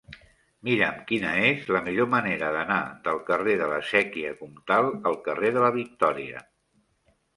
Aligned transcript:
Mira'm 0.67 0.95
quina 1.09 1.33
és 1.49 1.67
la 1.75 1.81
millor 1.87 2.09
manera 2.15 2.49
d'anar 2.57 2.79
del 3.09 3.21
carrer 3.27 3.55
de 3.61 3.67
la 3.75 3.77
Sèquia 3.93 4.33
Comtal 4.41 4.91
al 5.11 5.21
carrer 5.29 5.53
de 5.59 5.63
la 5.69 5.75
Victòria. 5.77 6.43